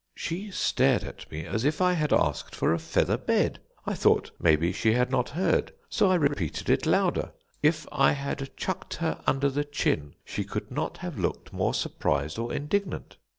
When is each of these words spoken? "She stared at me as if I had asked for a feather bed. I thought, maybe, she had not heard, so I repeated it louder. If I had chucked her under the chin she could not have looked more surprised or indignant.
"She 0.15 0.49
stared 0.49 1.03
at 1.03 1.31
me 1.31 1.45
as 1.45 1.63
if 1.63 1.79
I 1.79 1.93
had 1.93 2.11
asked 2.11 2.55
for 2.55 2.73
a 2.73 2.79
feather 2.79 3.17
bed. 3.19 3.59
I 3.85 3.93
thought, 3.93 4.31
maybe, 4.39 4.71
she 4.71 4.93
had 4.93 5.11
not 5.11 5.29
heard, 5.29 5.73
so 5.89 6.09
I 6.09 6.15
repeated 6.15 6.71
it 6.71 6.87
louder. 6.87 7.33
If 7.61 7.85
I 7.91 8.13
had 8.13 8.49
chucked 8.57 8.95
her 8.95 9.21
under 9.27 9.47
the 9.47 9.63
chin 9.63 10.15
she 10.25 10.43
could 10.43 10.71
not 10.71 10.97
have 11.05 11.19
looked 11.19 11.53
more 11.53 11.75
surprised 11.75 12.39
or 12.39 12.51
indignant. 12.51 13.17